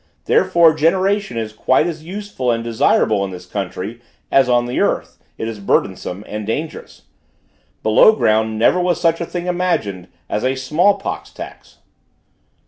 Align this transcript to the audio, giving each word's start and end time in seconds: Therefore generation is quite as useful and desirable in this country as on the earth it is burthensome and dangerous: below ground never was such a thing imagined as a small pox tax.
Therefore 0.25 0.73
generation 0.73 1.37
is 1.37 1.53
quite 1.53 1.85
as 1.85 2.03
useful 2.03 2.49
and 2.49 2.63
desirable 2.63 3.23
in 3.23 3.29
this 3.29 3.45
country 3.45 4.01
as 4.31 4.49
on 4.49 4.65
the 4.65 4.79
earth 4.79 5.19
it 5.37 5.47
is 5.47 5.59
burthensome 5.59 6.23
and 6.27 6.43
dangerous: 6.47 7.03
below 7.83 8.11
ground 8.15 8.57
never 8.57 8.79
was 8.79 8.99
such 8.99 9.21
a 9.21 9.27
thing 9.27 9.45
imagined 9.45 10.07
as 10.27 10.43
a 10.43 10.55
small 10.55 10.95
pox 10.97 11.29
tax. 11.29 11.77